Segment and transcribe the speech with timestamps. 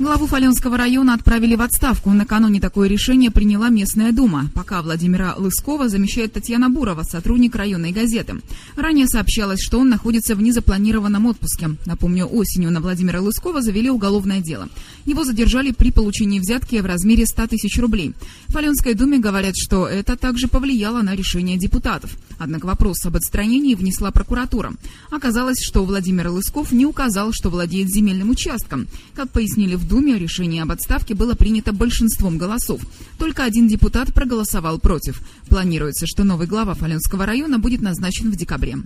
[0.00, 2.10] Главу Фаленского района отправили в отставку.
[2.10, 4.50] Накануне такое решение приняла местная дума.
[4.52, 8.40] Пока Владимира Лыскова замещает Татьяна Бурова, сотрудник районной газеты.
[8.74, 11.76] Ранее сообщалось, что он находится в незапланированном отпуске.
[11.86, 14.68] Напомню, осенью на Владимира Лыскова завели уголовное дело.
[15.06, 18.14] Его задержали при получении взятки в размере 100 тысяч рублей.
[18.48, 22.16] В Фаленской думе говорят, что это также повлияло на решение депутатов.
[22.40, 24.72] Однако вопрос об отстранении внесла прокуратура.
[25.12, 28.88] Оказалось, что Владимир Лысков не указал, что владеет земельным участком.
[29.14, 32.80] Как пояснили в в Думе решение об отставке было принято большинством голосов.
[33.18, 35.20] Только один депутат проголосовал против.
[35.48, 38.78] Планируется, что новый глава Фаленского района будет назначен в декабре.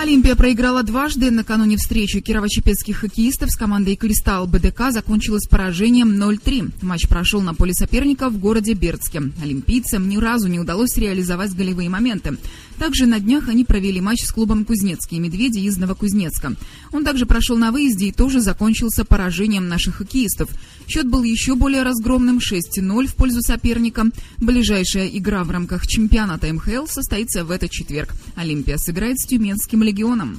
[0.00, 1.30] Олимпия проиграла дважды.
[1.30, 6.72] Накануне встречи кирово-чепецких хоккеистов с командой «Кристалл» БДК закончилась поражением 0-3.
[6.80, 9.24] Матч прошел на поле соперника в городе Бердске.
[9.42, 12.38] Олимпийцам ни разу не удалось реализовать голевые моменты.
[12.78, 16.54] Также на днях они провели матч с клубом «Кузнецкие медведи» из Новокузнецка.
[16.92, 20.48] Он также прошел на выезде и тоже закончился поражением наших хоккеистов.
[20.88, 24.06] Счет был еще более разгромным 6-0 в пользу соперника.
[24.38, 28.14] Ближайшая игра в рамках чемпионата МХЛ состоится в этот четверг.
[28.34, 30.38] Олимпия сыграет с Тюменским легионом.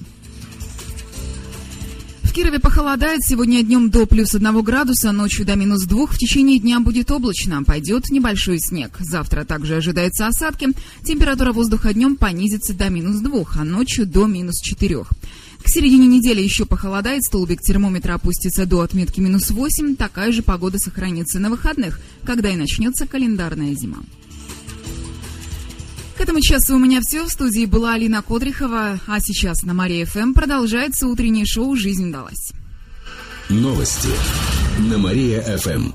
[2.24, 3.20] В Кирове похолодает.
[3.24, 6.06] Сегодня днем до плюс 1 градуса, ночью до минус 2.
[6.06, 7.62] В течение дня будет облачно.
[7.64, 8.96] Пойдет небольшой снег.
[9.02, 10.70] Завтра также ожидаются осадки.
[11.04, 15.04] Температура воздуха днем понизится до минус 2, а ночью до минус 4.
[15.62, 19.98] К середине недели еще похолодает, столбик термометра опустится до отметки минус 8.
[19.98, 23.98] Такая же погода сохранится на выходных, когда и начнется календарная зима.
[26.22, 27.24] К этому часу у меня все.
[27.26, 32.52] В студии была Алина Кодрихова, а сейчас на Мария ФМ продолжается утреннее шоу «Жизнь далась».
[33.50, 34.10] Новости
[34.78, 35.94] на Мария-ФМ.